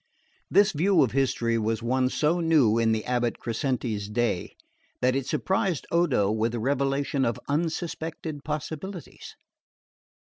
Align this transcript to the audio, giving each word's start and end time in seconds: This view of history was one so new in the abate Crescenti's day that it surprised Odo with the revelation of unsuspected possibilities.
This 0.49 0.71
view 0.71 1.03
of 1.03 1.11
history 1.11 1.59
was 1.59 1.83
one 1.83 2.09
so 2.09 2.39
new 2.39 2.79
in 2.79 2.91
the 2.91 3.03
abate 3.05 3.37
Crescenti's 3.37 4.09
day 4.09 4.55
that 4.99 5.15
it 5.15 5.27
surprised 5.27 5.85
Odo 5.91 6.31
with 6.31 6.53
the 6.53 6.59
revelation 6.59 7.23
of 7.23 7.39
unsuspected 7.47 8.43
possibilities. 8.43 9.35